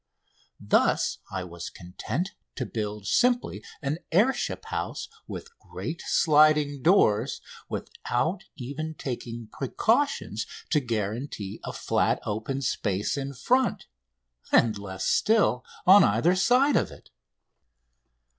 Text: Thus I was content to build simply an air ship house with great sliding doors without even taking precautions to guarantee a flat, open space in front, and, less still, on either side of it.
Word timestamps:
Thus 0.59 1.19
I 1.31 1.43
was 1.43 1.69
content 1.69 2.31
to 2.55 2.65
build 2.65 3.05
simply 3.05 3.63
an 3.83 3.99
air 4.11 4.33
ship 4.33 4.65
house 4.65 5.07
with 5.27 5.55
great 5.59 6.01
sliding 6.07 6.81
doors 6.81 7.39
without 7.69 8.43
even 8.55 8.95
taking 8.95 9.49
precautions 9.53 10.47
to 10.71 10.79
guarantee 10.79 11.59
a 11.63 11.71
flat, 11.71 12.19
open 12.25 12.63
space 12.63 13.15
in 13.15 13.35
front, 13.35 13.85
and, 14.51 14.75
less 14.75 15.05
still, 15.05 15.63
on 15.85 16.03
either 16.03 16.35
side 16.35 16.75
of 16.77 16.89
it. 16.89 17.11